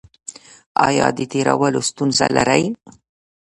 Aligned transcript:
ایا 0.87 1.07
د 1.17 1.19
تیرولو 1.31 1.79
ستونزه 1.89 2.25
لرئ؟ 2.35 2.63